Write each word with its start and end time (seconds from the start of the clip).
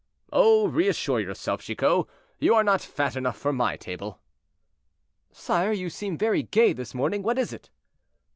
"Oh! 0.33 0.67
reassure 0.67 1.19
yourself, 1.19 1.61
Chicot; 1.61 2.07
you 2.39 2.55
are 2.55 2.63
not 2.63 2.81
fat 2.81 3.15
enough 3.15 3.37
for 3.37 3.53
my 3.53 3.77
table." 3.77 4.19
"Sire, 5.31 5.73
you 5.73 5.91
seem 5.91 6.17
very 6.17 6.41
gay 6.41 6.73
this 6.73 6.95
morning; 6.95 7.21
what 7.21 7.37
is 7.37 7.53
it?" 7.53 7.69